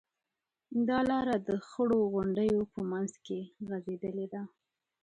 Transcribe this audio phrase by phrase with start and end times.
[0.87, 4.41] دا لاره د خړو غونډیو په منځ کې غځېدلې ده.